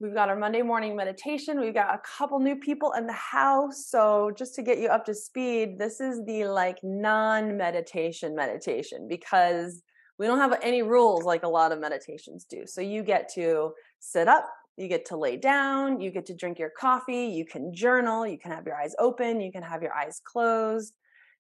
[0.00, 1.60] We've got our Monday morning meditation.
[1.60, 3.86] We've got a couple new people in the house.
[3.86, 9.06] So, just to get you up to speed, this is the like non meditation meditation
[9.08, 9.82] because
[10.18, 12.64] we don't have any rules like a lot of meditations do.
[12.66, 16.58] So, you get to sit up, you get to lay down, you get to drink
[16.58, 19.94] your coffee, you can journal, you can have your eyes open, you can have your
[19.94, 20.92] eyes closed,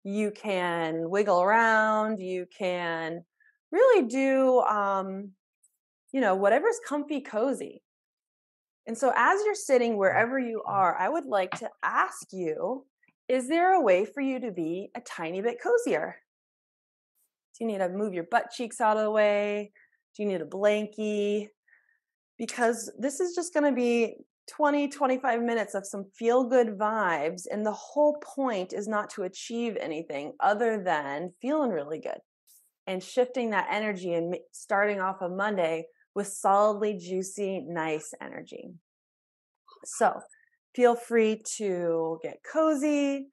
[0.03, 3.25] you can wiggle around, you can
[3.71, 5.31] really do, um,
[6.13, 7.81] you know, whatever's comfy, cozy
[8.87, 10.01] and so, as you're sitting mm-hmm.
[10.01, 12.87] wherever you are, I would like to ask you
[13.29, 16.17] is there a way for you to be a tiny bit cozier?
[17.57, 19.71] Do you need to move your butt cheeks out of the way?
[20.17, 21.47] Do you need a blankie?
[22.39, 24.17] Because this is just going to be
[24.51, 27.43] 20, 25 minutes of some feel good vibes.
[27.49, 32.19] And the whole point is not to achieve anything other than feeling really good
[32.89, 38.75] and shifting that energy and starting off a Monday with solidly juicy, nice energy.
[39.85, 40.21] So
[40.75, 43.29] feel free to get cozy.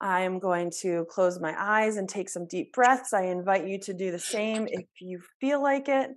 [0.00, 3.12] I'm going to close my eyes and take some deep breaths.
[3.12, 6.10] I invite you to do the same if you feel like it.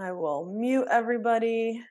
[0.00, 1.82] I will mute everybody.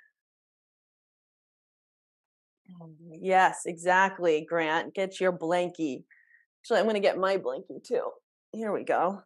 [2.82, 4.94] Um, yes, exactly, Grant.
[4.94, 6.04] Get your blankie.
[6.62, 8.10] Actually, I'm going to get my blankie too.
[8.52, 9.22] Here we go.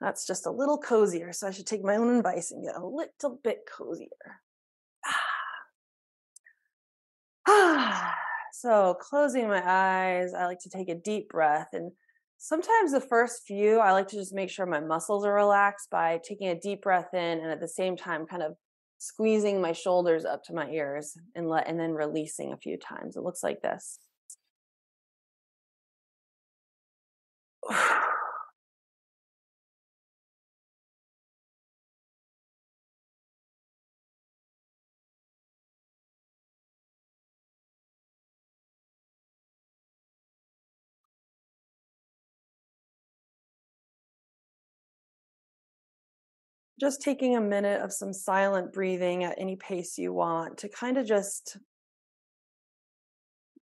[0.00, 1.32] That's just a little cozier.
[1.32, 4.40] So I should take my own advice and get a little bit cozier.
[7.48, 8.14] Ah.
[8.52, 11.68] so closing my eyes, I like to take a deep breath.
[11.72, 11.90] And
[12.36, 16.20] sometimes the first few, I like to just make sure my muscles are relaxed by
[16.22, 18.54] taking a deep breath in and at the same time kind of
[18.98, 23.16] squeezing my shoulders up to my ears and let and then releasing a few times.
[23.16, 23.98] It looks like this.
[46.80, 50.96] just taking a minute of some silent breathing at any pace you want to kind
[50.96, 51.56] of just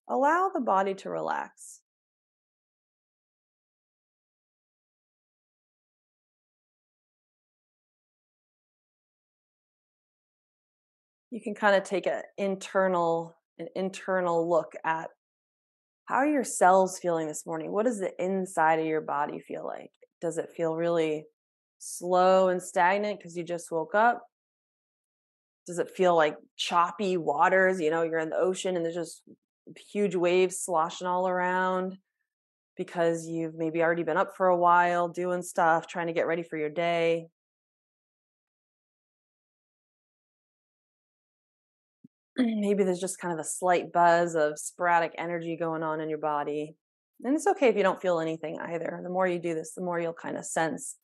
[0.09, 1.81] allow the body to relax.
[11.31, 15.10] You can kind of take an internal an internal look at
[16.06, 17.72] how are your cells feeling this morning?
[17.72, 19.91] What does the inside of your body feel like?
[20.20, 21.25] Does it feel really
[21.84, 24.27] slow and stagnant because you just woke up?
[25.67, 27.81] Does it feel like choppy waters?
[27.81, 29.22] You know, you're in the ocean and there's just
[29.93, 31.97] huge waves sloshing all around
[32.77, 36.43] because you've maybe already been up for a while doing stuff, trying to get ready
[36.43, 37.28] for your day.
[42.37, 46.19] Maybe there's just kind of a slight buzz of sporadic energy going on in your
[46.19, 46.75] body.
[47.23, 49.00] And it's okay if you don't feel anything either.
[49.03, 50.97] The more you do this, the more you'll kind of sense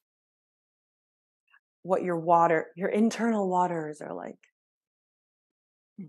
[1.82, 4.38] what your water, your internal waters are like.
[5.98, 6.06] Hmm.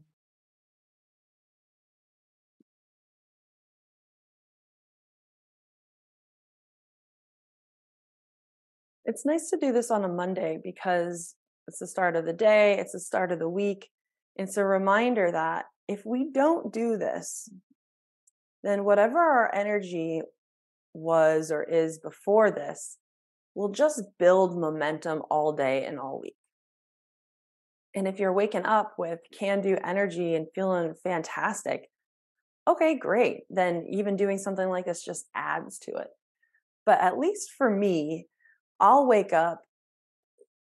[9.06, 11.36] It's nice to do this on a Monday because
[11.68, 13.90] it's the start of the day, it's the start of the week.
[14.36, 17.50] It's a reminder that if we don't do this,
[18.64, 20.22] then whatever our energy
[20.94, 22.98] was or is before this
[23.56, 26.36] will just build momentum all day and all week.
[27.94, 31.90] And if you're waking up with can do energy and feeling fantastic,
[32.68, 33.42] okay, great.
[33.50, 36.08] Then even doing something like this just adds to it.
[36.86, 38.28] But at least for me,
[38.80, 39.62] I'll wake up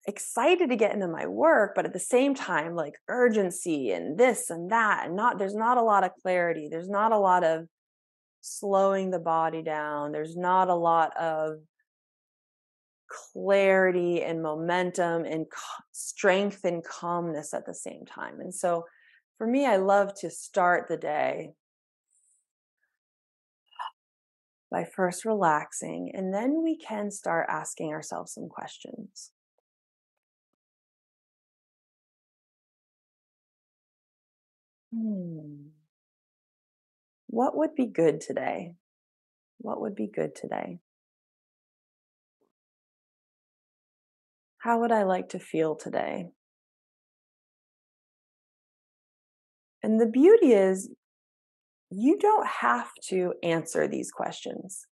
[0.07, 4.51] excited to get into my work, but at the same time, like urgency and this
[4.51, 6.69] and that, and not, there's not a lot of clarity.
[6.69, 7.67] There's not a lot of
[8.41, 10.11] slowing the body down.
[10.11, 11.59] There's not a lot of
[13.13, 15.47] clarity and momentum and
[15.93, 18.41] strength and calmness at the same time.
[18.41, 18.85] And so
[19.39, 21.53] for me, I love to start the day
[24.71, 29.31] by first relaxing, and then we can start asking ourselves some questions.
[34.95, 35.69] Hmm.
[37.27, 38.75] What would be good today?
[39.59, 40.79] What would be good today?
[44.63, 46.29] How would I like to feel today?
[49.83, 50.89] And the beauty is,
[51.91, 54.87] you don't have to answer these questions.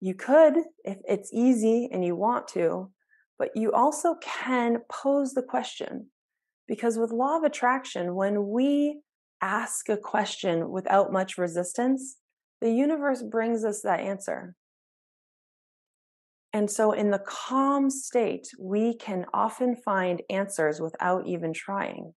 [0.00, 2.90] You could if it's easy and you want to,
[3.38, 6.06] but you also can pose the question.
[6.66, 9.00] Because with law of attraction, when we
[9.42, 12.16] ask a question without much resistance,
[12.62, 14.54] the universe brings us that answer.
[16.56, 22.14] And so, in the calm state, we can often find answers without even trying.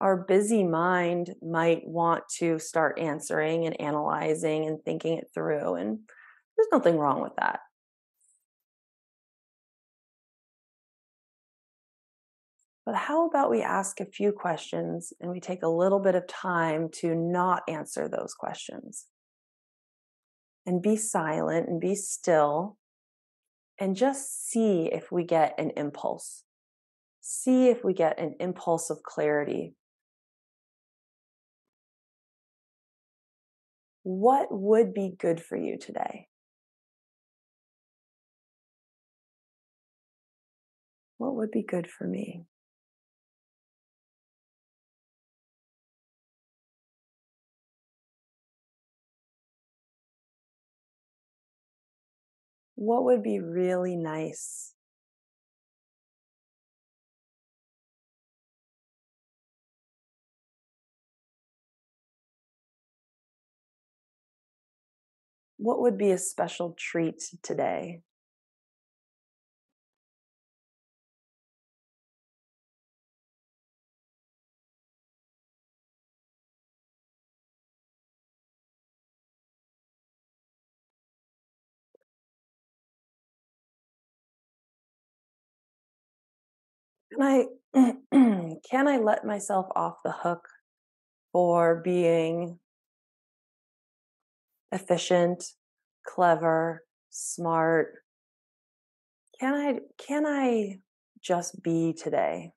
[0.00, 5.98] Our busy mind might want to start answering and analyzing and thinking it through, and
[6.56, 7.60] there's nothing wrong with that.
[12.86, 16.26] But how about we ask a few questions and we take a little bit of
[16.26, 19.08] time to not answer those questions?
[20.66, 22.78] And be silent and be still
[23.78, 26.44] and just see if we get an impulse.
[27.20, 29.74] See if we get an impulse of clarity.
[34.02, 36.28] What would be good for you today?
[41.16, 42.44] What would be good for me?
[52.76, 54.74] What would be really nice?
[65.56, 68.02] What would be a special treat today?
[87.14, 87.46] Can I
[88.70, 90.48] can I let myself off the hook
[91.32, 92.58] for being
[94.72, 95.44] efficient,
[96.04, 97.94] clever, smart?
[99.38, 100.78] Can I can I
[101.20, 102.52] just be today?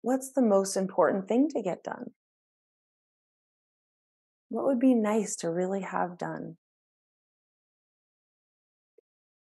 [0.00, 2.12] What's the most important thing to get done?
[4.52, 6.58] What would be nice to really have done?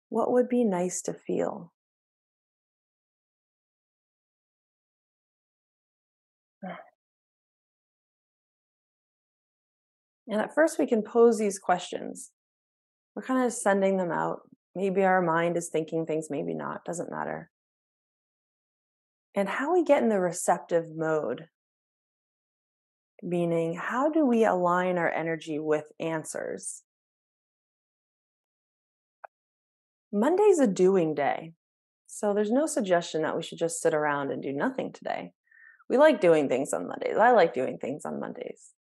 [0.10, 1.72] What would be nice to feel?
[10.28, 12.32] And at first, we can pose these questions.
[13.16, 14.42] We're kind of sending them out.
[14.76, 17.50] Maybe our mind is thinking things, maybe not, doesn't matter.
[19.34, 21.48] And how we get in the receptive mode
[23.24, 26.84] meaning how do we align our energy with answers?
[30.12, 31.54] Monday's a doing day.
[32.08, 35.34] So there's no suggestion that we should just sit around and do nothing today.
[35.90, 37.18] We like doing things on Mondays.
[37.18, 38.72] I like doing things on Mondays.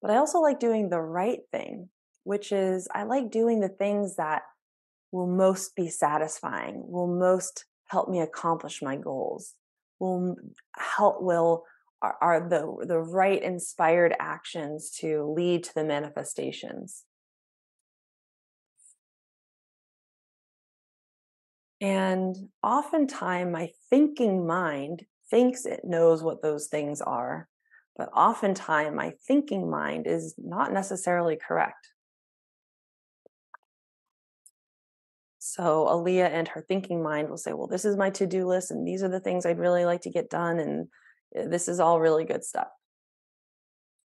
[0.00, 1.88] But I also like doing the right thing,
[2.24, 4.42] which is I like doing the things that
[5.12, 9.54] will most be satisfying, will most help me accomplish my goals,
[9.98, 10.36] will
[10.76, 11.64] help will
[12.02, 17.04] are, are the the right inspired actions to lead to the manifestations
[21.80, 27.48] and oftentimes my thinking mind thinks it knows what those things are
[27.96, 31.88] but oftentimes my thinking mind is not necessarily correct
[35.48, 38.86] So Aaliyah and her thinking mind will say, well, this is my to-do list and
[38.86, 40.58] these are the things I'd really like to get done.
[40.58, 40.88] And
[41.36, 42.68] this is all really good stuff.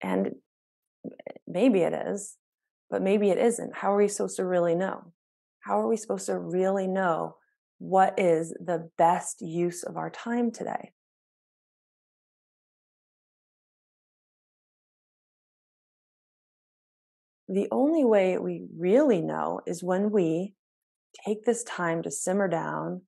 [0.01, 0.35] And
[1.47, 2.35] maybe it is,
[2.89, 3.75] but maybe it isn't.
[3.75, 5.13] How are we supposed to really know?
[5.61, 7.37] How are we supposed to really know
[7.79, 10.91] what is the best use of our time today?
[17.47, 20.53] The only way we really know is when we
[21.25, 23.01] take this time to simmer down,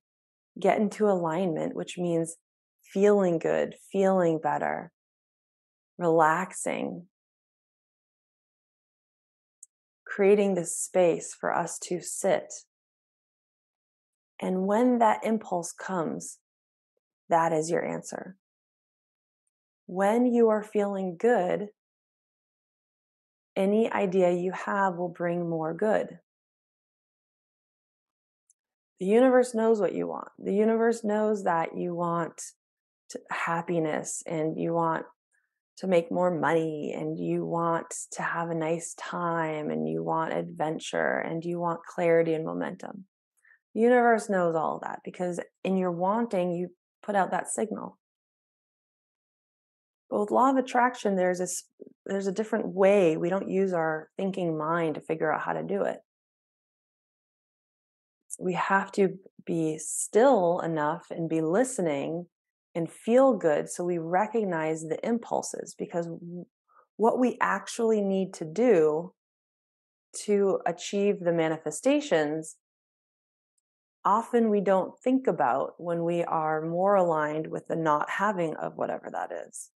[0.60, 2.36] get into alignment, which means
[2.92, 4.92] feeling good, feeling better,
[5.98, 7.06] relaxing,
[10.04, 12.52] creating this space for us to sit.
[14.40, 16.38] And when that impulse comes,
[17.28, 18.36] that is your answer.
[19.86, 21.68] When you are feeling good,
[23.56, 26.18] any idea you have will bring more good.
[29.00, 30.28] The universe knows what you want.
[30.38, 32.42] The universe knows that you want
[33.30, 35.06] happiness and you want
[35.78, 40.32] to make more money and you want to have a nice time and you want
[40.32, 43.04] adventure and you want clarity and momentum.
[43.74, 46.68] The universe knows all of that because in your wanting, you
[47.02, 47.98] put out that signal.
[50.08, 51.64] But with law of attraction, there's this
[52.06, 53.16] there's a different way.
[53.16, 55.98] We don't use our thinking mind to figure out how to do it.
[58.38, 62.26] We have to be still enough and be listening
[62.76, 66.08] and feel good so we recognize the impulses because
[66.96, 69.12] what we actually need to do
[70.24, 72.56] to achieve the manifestations
[74.06, 78.76] often we don't think about when we are more aligned with the not having of
[78.76, 79.70] whatever that is.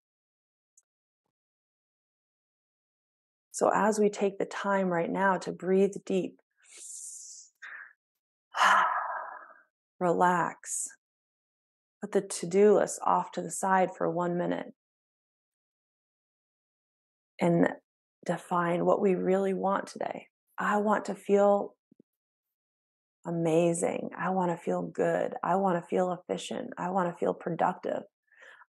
[3.51, 6.39] So, as we take the time right now to breathe deep,
[9.99, 10.87] relax,
[12.01, 14.73] put the to do list off to the side for one minute
[17.39, 17.69] and
[18.25, 20.27] define what we really want today.
[20.57, 21.75] I want to feel
[23.25, 24.09] amazing.
[24.17, 25.33] I want to feel good.
[25.43, 26.71] I want to feel efficient.
[26.77, 28.03] I want to feel productive.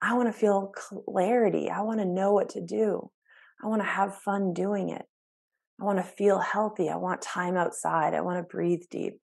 [0.01, 0.73] I want to feel
[1.07, 1.71] clarity.
[1.71, 3.11] I want to know what to do.
[3.63, 5.03] I want to have fun doing it.
[5.81, 6.89] I want to feel healthy.
[6.89, 8.15] I want time outside.
[8.15, 9.21] I want to breathe deep.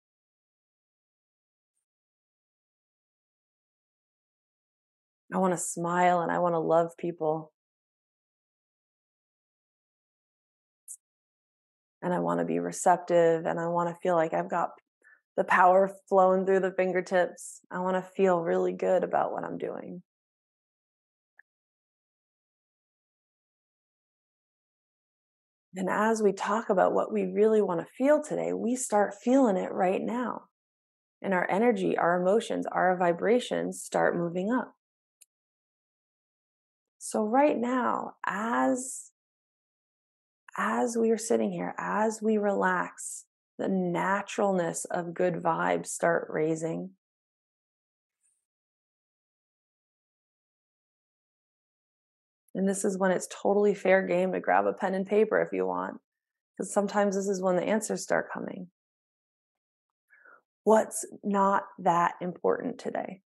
[5.35, 7.51] I want to smile and I want to love people.
[12.01, 14.69] And I want to be receptive and I want to feel like I've got
[15.35, 17.59] the power flowing through the fingertips.
[17.69, 20.03] I want to feel really good about what I'm doing.
[25.75, 29.57] And as we talk about what we really want to feel today, we start feeling
[29.57, 30.43] it right now.
[31.21, 34.75] And our energy, our emotions, our vibrations start moving up.
[37.15, 39.11] So right now, as
[40.57, 43.23] as we are sitting here, as we relax,
[43.57, 46.89] the naturalness of good vibes start raising.
[52.53, 55.53] And this is when it's totally fair game to grab a pen and paper if
[55.53, 56.01] you want,
[56.57, 58.67] because sometimes this is when the answers start coming.
[60.65, 63.21] What's not that important today?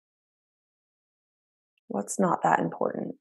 [1.88, 3.16] What's not that important?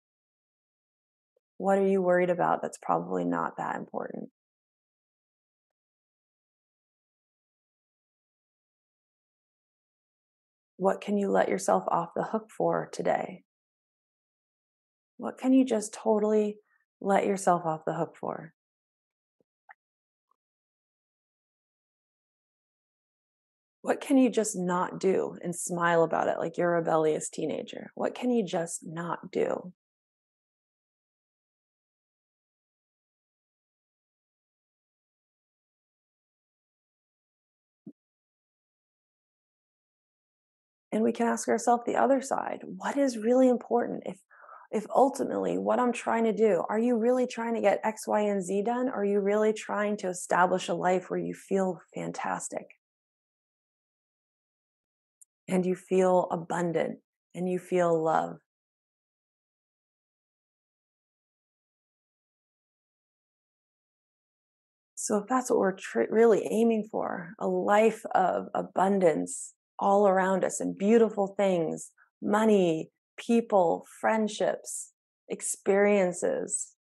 [1.59, 4.31] What are you worried about that's probably not that important?
[10.77, 13.45] What can you let yourself off the hook for today?
[15.17, 16.59] What can you just totally
[17.01, 18.53] let yourself off the hook for?
[23.81, 27.93] What can you just not do and smile about it like you're a rebellious teenager?
[27.95, 29.73] What can you just not do?
[40.97, 44.03] And we can ask ourselves the other side what is really important?
[44.07, 44.19] If
[44.73, 48.21] if ultimately what i'm trying to do are you really trying to get x y
[48.23, 48.89] and z done?
[48.89, 52.67] Are you really trying to establish a life where you feel fantastic?
[55.49, 56.99] And you feel abundant
[57.35, 58.39] and you feel love.
[64.97, 70.45] So if that's what we're tr- really aiming for a life of abundance all around
[70.45, 71.93] us and beautiful things
[72.23, 74.93] money, people, friendships,
[75.29, 76.73] experiences.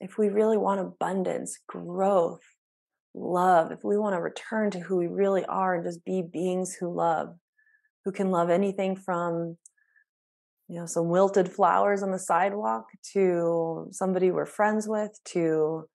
[0.00, 2.42] If we really want abundance, growth,
[3.14, 6.74] love, if we want to return to who we really are and just be beings
[6.74, 7.36] who love,
[8.04, 9.56] who can love anything from
[10.68, 15.88] you know some wilted flowers on the sidewalk to somebody we're friends with to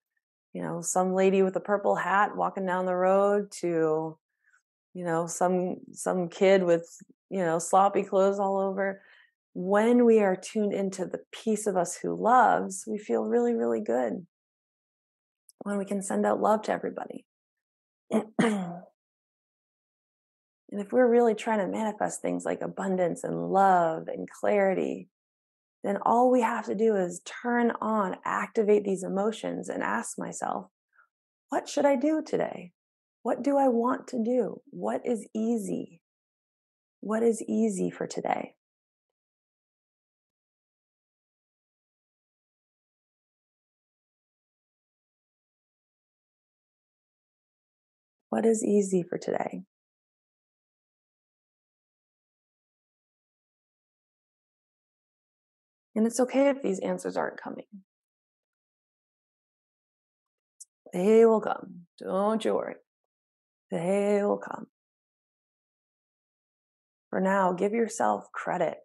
[0.53, 4.17] you know some lady with a purple hat walking down the road to
[4.93, 6.87] you know some some kid with
[7.29, 9.01] you know sloppy clothes all over.
[9.55, 13.81] When we are tuned into the piece of us who loves we feel really really
[13.81, 14.25] good.
[15.59, 17.25] When we can send out love to everybody.
[20.73, 25.07] And if we're really trying to manifest things like abundance and love and clarity
[25.83, 30.65] then all we have to do is turn on activate these emotions and ask myself
[31.49, 32.71] what should i do today
[33.23, 34.61] what do I want to do?
[34.69, 36.01] What is easy?
[36.99, 38.55] What is easy for today?
[48.29, 49.63] What is easy for today?
[55.95, 57.67] And it's okay if these answers aren't coming.
[60.91, 61.85] They will come.
[61.99, 62.75] Don't you worry.
[63.73, 64.67] They will come.
[67.09, 68.77] For now, give yourself credit.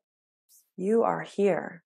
[0.79, 1.85] You are here.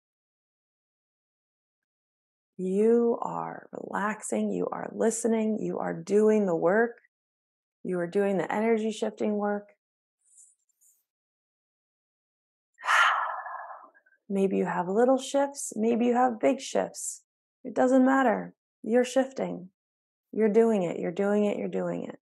[2.56, 4.50] You are relaxing.
[4.50, 5.58] You are listening.
[5.60, 6.96] You are doing the work.
[7.84, 9.68] You are doing the energy shifting work.
[14.28, 15.72] Maybe you have little shifts.
[15.76, 17.22] Maybe you have big shifts.
[17.62, 18.54] It doesn't matter.
[18.82, 19.68] You're shifting.
[20.32, 20.98] You're doing it.
[20.98, 21.58] You're doing it.
[21.58, 22.18] You're doing it.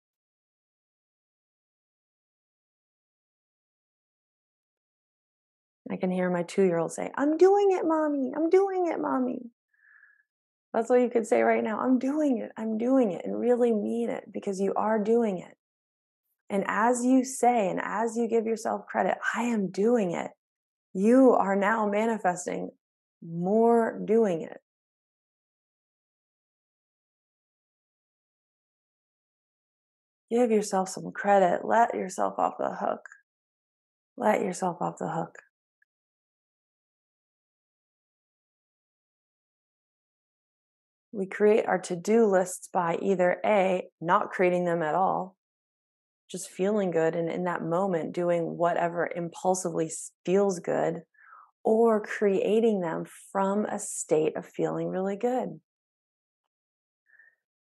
[5.91, 8.33] I can hear my two year old say, I'm doing it, mommy.
[8.37, 9.51] I'm doing it, mommy.
[10.73, 11.79] That's what you could say right now.
[11.79, 12.53] I'm doing it.
[12.57, 15.57] I'm doing it and really mean it because you are doing it.
[16.51, 20.31] And as you say, and as you give yourself credit, I am doing it,
[20.93, 22.71] you are now manifesting
[23.27, 24.59] more doing it.
[30.31, 31.65] Give yourself some credit.
[31.65, 33.09] Let yourself off the hook.
[34.17, 35.39] Let yourself off the hook.
[41.17, 45.35] We create our to do lists by either A, not creating them at all,
[46.31, 49.91] just feeling good and in that moment doing whatever impulsively
[50.27, 51.05] feels good,
[51.65, 55.59] or creating them from a state of feeling really good.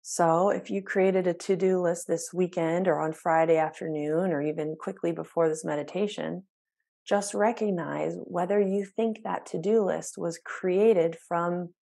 [0.01, 4.41] So, if you created a to do list this weekend or on Friday afternoon or
[4.41, 6.45] even quickly before this meditation,
[7.07, 11.75] just recognize whether you think that to do list was created from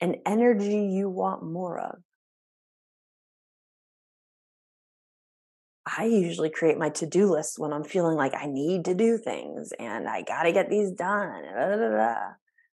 [0.00, 1.98] an energy you want more of.
[5.86, 9.18] I usually create my to do list when I'm feeling like I need to do
[9.18, 11.42] things and I got to get these done.
[11.52, 12.32] Blah, blah, blah.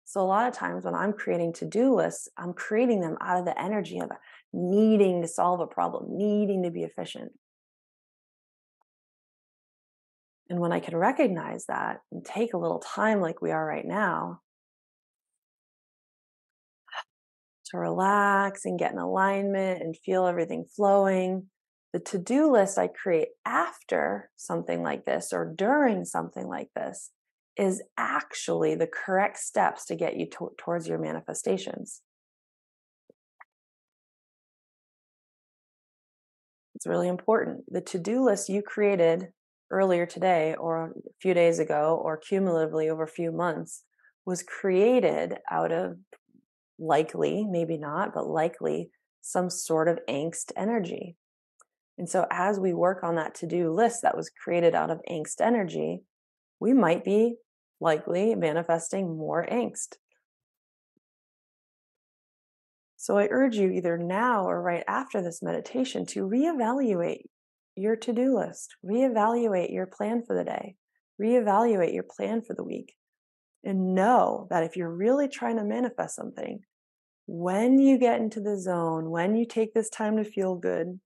[0.05, 3.39] So, a lot of times when I'm creating to do lists, I'm creating them out
[3.39, 4.09] of the energy of
[4.51, 7.31] needing to solve a problem, needing to be efficient.
[10.49, 13.86] And when I can recognize that and take a little time, like we are right
[13.86, 14.41] now,
[17.73, 21.47] to relax and get in alignment and feel everything flowing.
[21.91, 27.12] The to do list I create after something like this or during something like this
[27.57, 32.01] is actually the correct steps to get you to- towards your manifestations.
[36.75, 37.65] It's really important.
[37.71, 39.29] The to do list you created
[39.71, 43.83] earlier today, or a few days ago, or cumulatively over a few months
[44.25, 45.97] was created out of
[46.79, 48.89] likely, maybe not, but likely
[49.21, 51.15] some sort of angst energy.
[51.97, 55.01] And so, as we work on that to do list that was created out of
[55.09, 56.01] angst energy,
[56.59, 57.36] we might be
[57.79, 59.97] likely manifesting more angst.
[63.03, 67.23] So I urge you either now or right after this meditation to reevaluate
[67.75, 70.75] your to do list, reevaluate your plan for the day,
[71.21, 72.93] reevaluate your plan for the week,
[73.63, 76.62] and know that if you're really trying to manifest something,
[77.26, 80.99] when you get into the zone, when you take this time to feel good,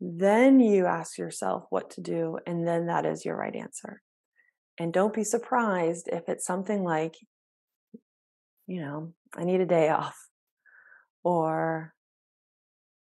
[0.00, 4.00] then you ask yourself what to do, and then that is your right answer.
[4.78, 7.16] And don't be surprised if it's something like,
[8.66, 10.16] you know, I need a day off,
[11.22, 11.92] or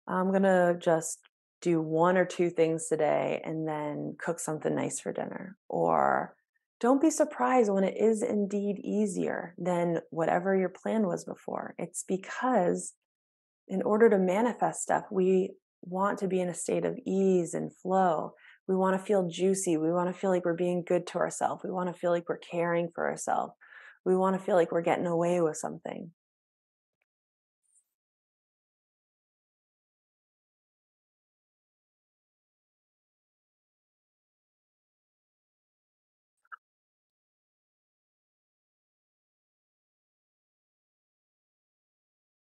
[0.06, 1.18] I'm going to just
[1.60, 5.58] do one or two things today and then cook something nice for dinner.
[5.68, 6.34] Or
[6.80, 11.74] don't be surprised when it is indeed easier than whatever your plan was before.
[11.78, 12.94] It's because
[13.66, 17.74] in order to manifest stuff, we want to be in a state of ease and
[17.74, 18.32] flow.
[18.66, 19.76] We want to feel juicy.
[19.76, 21.62] We want to feel like we're being good to ourselves.
[21.64, 23.52] We want to feel like we're caring for ourselves.
[24.04, 26.12] We want to feel like we're getting away with something.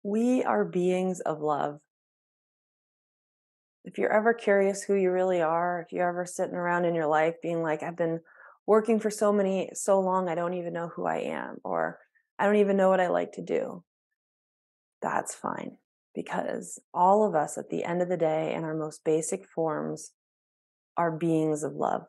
[0.02, 1.80] We are beings of love.
[3.84, 7.06] If you're ever curious who you really are, if you're ever sitting around in your
[7.06, 8.20] life being like, I've been
[8.66, 11.98] working for so many, so long, I don't even know who I am, or
[12.38, 13.84] I don't even know what I like to do,
[15.02, 15.76] that's fine.
[16.14, 20.12] Because all of us at the end of the day, in our most basic forms,
[20.96, 22.02] are beings of love.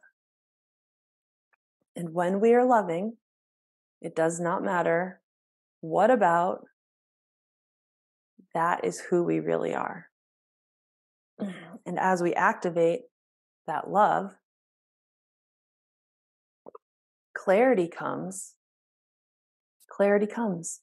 [1.95, 3.17] And when we are loving,
[4.01, 5.21] it does not matter
[5.82, 6.65] what about,
[8.54, 10.08] that is who we really are.
[11.42, 11.76] Mm-hmm.
[11.86, 13.02] And as we activate
[13.68, 14.36] that love,
[17.36, 18.54] clarity comes.
[19.90, 20.82] Clarity comes.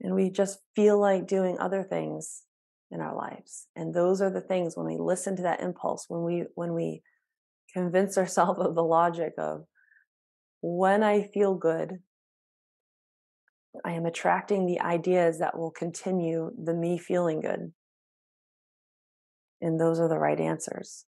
[0.00, 2.42] And we just feel like doing other things
[2.90, 3.66] in our lives.
[3.74, 7.02] And those are the things when we listen to that impulse, when we when we
[7.72, 9.64] convince ourselves of the logic of
[10.60, 11.98] when I feel good,
[13.84, 17.72] I am attracting the ideas that will continue the me feeling good.
[19.60, 21.06] And those are the right answers.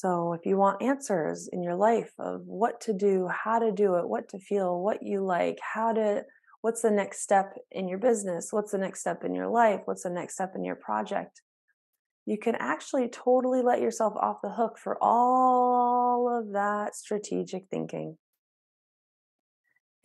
[0.00, 3.96] So, if you want answers in your life of what to do, how to do
[3.96, 6.22] it, what to feel, what you like, how to,
[6.60, 10.04] what's the next step in your business, what's the next step in your life, what's
[10.04, 11.42] the next step in your project,
[12.28, 18.18] you can actually totally let yourself off the hook for all of that strategic thinking.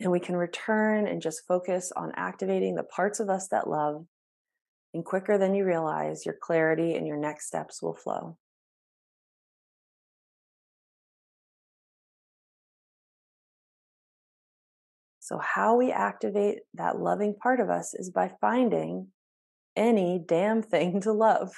[0.00, 4.06] And we can return and just focus on activating the parts of us that love.
[4.94, 8.38] And quicker than you realize, your clarity and your next steps will flow.
[15.20, 19.08] So, how we activate that loving part of us is by finding
[19.76, 21.52] any damn thing to love.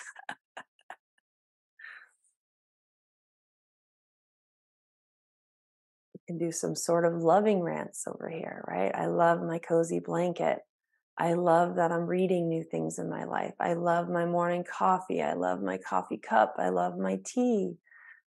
[6.26, 8.94] Can do some sort of loving rants over here, right?
[8.94, 10.58] I love my cozy blanket.
[11.18, 13.54] I love that I'm reading new things in my life.
[13.58, 15.22] I love my morning coffee.
[15.22, 16.56] I love my coffee cup.
[16.58, 17.76] I love my tea.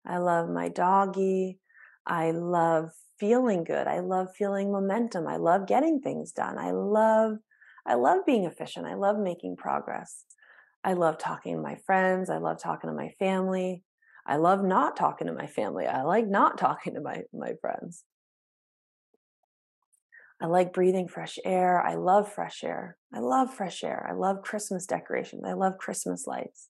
[0.06, 1.58] I love my doggy.
[2.06, 3.86] I love feeling good.
[3.86, 5.26] I love feeling momentum.
[5.26, 6.58] I love getting things done.
[6.58, 7.38] I love
[7.88, 8.86] I love being efficient.
[8.86, 10.24] I love making progress.
[10.82, 12.30] I love talking to my friends.
[12.30, 13.82] I love talking to my family.
[14.26, 15.86] I love not talking to my family.
[15.86, 18.04] I like not talking to my my friends.
[20.40, 21.80] I like breathing fresh air.
[21.80, 22.98] I love fresh air.
[23.14, 24.06] I love fresh air.
[24.08, 25.44] I love Christmas decorations.
[25.46, 26.68] I love Christmas lights.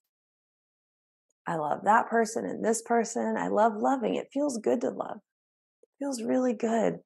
[1.47, 3.37] I love that person and this person.
[3.37, 4.15] I love loving.
[4.17, 5.19] It feels good to love
[5.83, 7.01] It feels really good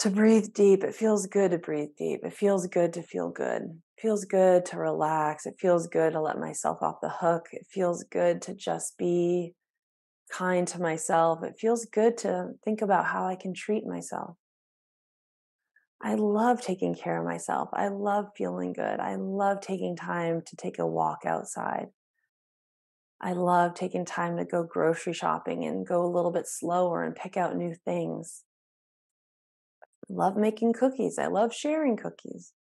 [0.00, 0.84] to breathe deep.
[0.84, 2.20] It feels good to breathe deep.
[2.22, 3.62] It feels good to feel good.
[3.62, 5.46] It feels good to relax.
[5.46, 7.48] It feels good to let myself off the hook.
[7.52, 9.54] It feels good to just be
[10.30, 11.42] kind to myself.
[11.42, 14.36] It feels good to think about how I can treat myself.
[16.02, 17.68] I love taking care of myself.
[17.72, 19.00] I love feeling good.
[19.00, 21.88] I love taking time to take a walk outside.
[23.20, 27.14] I love taking time to go grocery shopping and go a little bit slower and
[27.14, 28.45] pick out new things.
[30.10, 31.18] I love making cookies.
[31.18, 32.52] I love sharing cookies.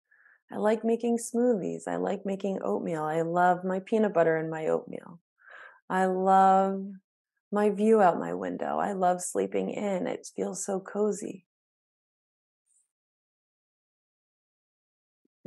[0.51, 1.83] I like making smoothies.
[1.87, 3.03] I like making oatmeal.
[3.03, 5.19] I love my peanut butter and my oatmeal.
[5.89, 6.85] I love
[7.51, 8.77] my view out my window.
[8.79, 10.07] I love sleeping in.
[10.07, 11.45] It feels so cozy.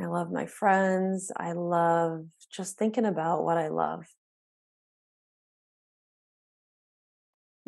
[0.01, 1.33] I love my friends.
[1.37, 4.05] I love just thinking about what I love.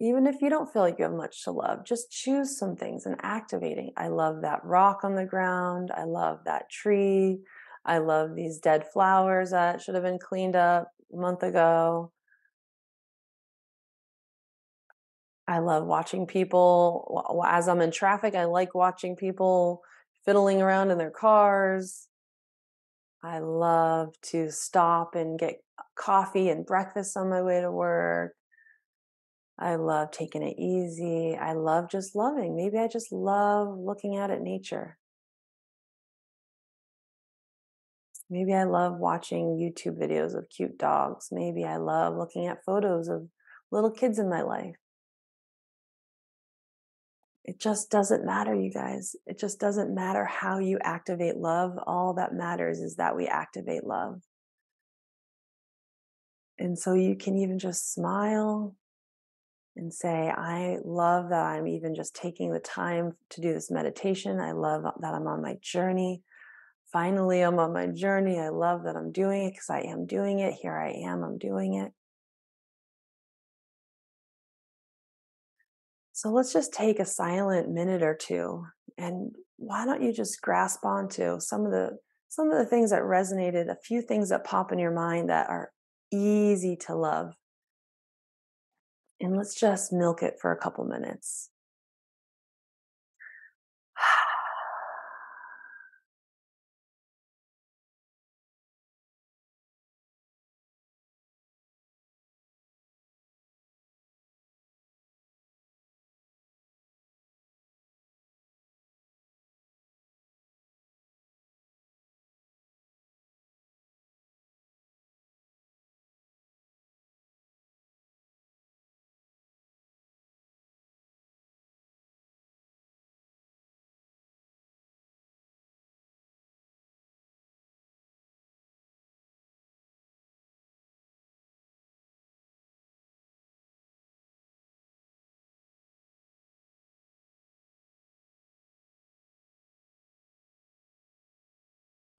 [0.01, 3.05] Even if you don't feel like you have much to love, just choose some things
[3.05, 3.93] and activating.
[3.99, 5.91] I love that rock on the ground.
[5.95, 7.41] I love that tree.
[7.85, 12.13] I love these dead flowers that should have been cleaned up a month ago.
[15.47, 18.35] I love watching people as I'm in traffic.
[18.35, 19.83] I like watching people
[20.25, 22.07] fiddling around in their cars.
[23.23, 25.57] I love to stop and get
[25.95, 28.33] coffee and breakfast on my way to work.
[29.61, 31.37] I love taking it easy.
[31.37, 32.57] I love just loving.
[32.57, 34.97] Maybe I just love looking out at nature.
[38.31, 41.29] Maybe I love watching YouTube videos of cute dogs.
[41.31, 43.29] Maybe I love looking at photos of
[43.71, 44.77] little kids in my life.
[47.45, 49.17] It just doesn't matter, you guys.
[49.27, 51.73] It just doesn't matter how you activate love.
[51.87, 54.23] All that matters is that we activate love.
[56.59, 58.77] And so you can even just smile
[59.81, 64.39] and say, I love that I'm even just taking the time to do this meditation.
[64.39, 66.23] I love that I'm on my journey.
[66.93, 68.39] Finally, I'm on my journey.
[68.39, 70.55] I love that I'm doing it because I am doing it.
[70.55, 71.93] Here I am, I'm doing it.
[76.13, 78.65] So let's just take a silent minute or two
[78.99, 81.97] and why don't you just grasp onto some of the
[82.29, 85.49] some of the things that resonated, a few things that pop in your mind that
[85.49, 85.73] are
[86.13, 87.35] easy to love
[89.21, 91.51] and let's just milk it for a couple minutes.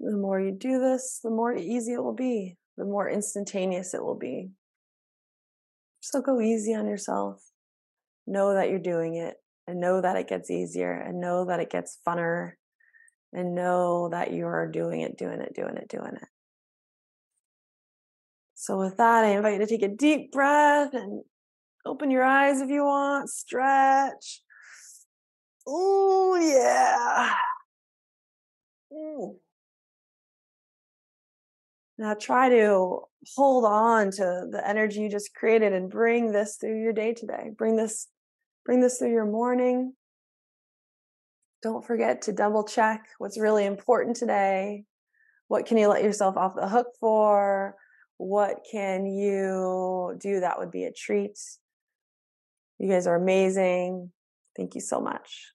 [0.01, 4.03] The more you do this, the more easy it will be, the more instantaneous it
[4.03, 4.49] will be.
[5.99, 7.43] So go easy on yourself.
[8.25, 9.35] Know that you're doing it
[9.67, 12.53] and know that it gets easier and know that it gets funner
[13.31, 16.27] and know that you are doing it, doing it, doing it, doing it.
[18.55, 21.23] So, with that, I invite you to take a deep breath and
[21.85, 24.41] open your eyes if you want, stretch.
[25.67, 27.33] Oh, yeah.
[28.91, 29.39] Ooh.
[32.01, 33.01] Now, try to
[33.35, 37.51] hold on to the energy you just created and bring this through your day today.
[37.55, 38.07] Bring this,
[38.65, 39.93] bring this through your morning.
[41.61, 44.85] Don't forget to double check what's really important today.
[45.47, 47.75] What can you let yourself off the hook for?
[48.17, 51.37] What can you do that would be a treat?
[52.79, 54.11] You guys are amazing.
[54.57, 55.51] Thank you so much.